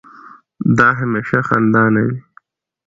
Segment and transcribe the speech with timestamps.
[0.77, 2.17] دا هميشه خندانه وي